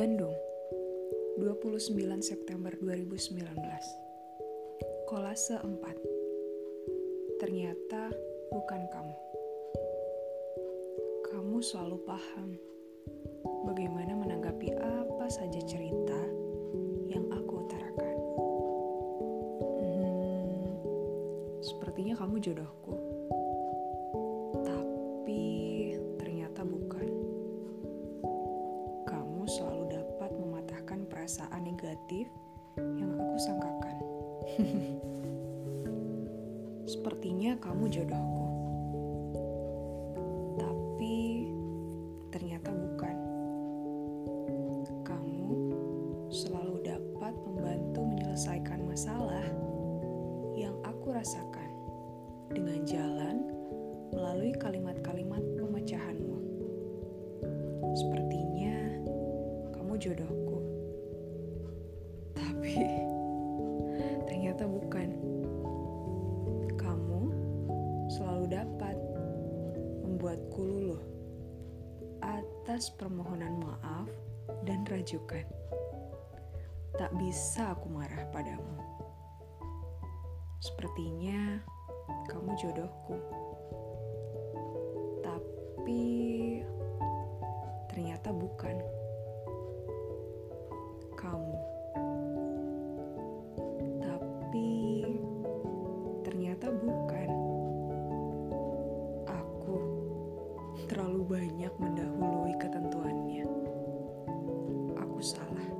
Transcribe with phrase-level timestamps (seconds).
[0.00, 1.92] 29
[2.24, 3.36] September 2019
[5.04, 8.08] Kolase 4 Ternyata
[8.48, 9.16] bukan kamu.
[11.28, 12.56] Kamu selalu paham
[13.68, 16.20] Bagaimana menanggapi apa saja cerita
[17.04, 18.16] yang aku utarakan.
[19.84, 20.80] Hmm,
[21.60, 23.09] Sepertinya kamu jodohku
[31.20, 32.32] perasaan negatif
[32.80, 33.96] yang aku sangkakan.
[36.96, 38.46] Sepertinya kamu jodohku.
[40.56, 41.16] Tapi
[42.32, 43.16] ternyata bukan.
[45.04, 45.48] Kamu
[46.32, 49.44] selalu dapat membantu menyelesaikan masalah
[50.56, 51.68] yang aku rasakan
[52.48, 53.44] dengan jalan
[54.08, 56.40] melalui kalimat-kalimat pemecahanmu.
[57.92, 59.04] Sepertinya
[59.76, 60.40] kamu jodohku.
[70.30, 71.02] Membuatku luluh
[72.22, 74.06] atas permohonan maaf
[74.62, 75.42] dan rajukan.
[76.94, 78.78] Tak bisa aku marah padamu.
[80.62, 81.58] Sepertinya
[82.30, 83.18] kamu jodohku.
[85.26, 86.06] Tapi
[87.90, 88.78] ternyata bukan
[91.18, 91.58] kamu.
[101.30, 103.46] banyak mendahului ketentuannya.
[104.98, 105.70] Aku salah.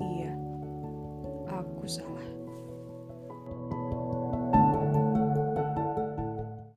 [0.00, 0.32] Iya,
[1.44, 2.15] aku salah.